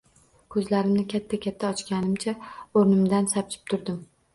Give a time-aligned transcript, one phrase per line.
[0.55, 4.07] Ko'zlarimni katta-katta ochganimcha o'rnimdan sapchib turdim